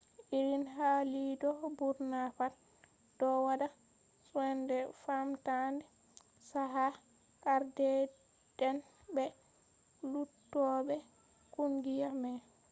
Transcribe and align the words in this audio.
irin 0.39 0.63
hali'do 0.77 1.49
burna 1.79 2.21
pat 2.37 2.53
do 3.19 3.27
wadda 3.45 3.67
soinde 4.29 4.77
famtande 5.03 5.83
chaka 6.49 6.87
ardeede'en 7.55 8.77
be 9.15 9.25
luttube 10.11 10.97
kungiya 11.53 12.09
mai 12.21 12.39